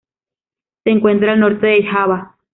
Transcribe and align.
Se 0.83 0.89
encuentra 0.89 1.33
al 1.33 1.39
norte 1.41 1.67
de 1.67 1.83
Java. 1.85 2.35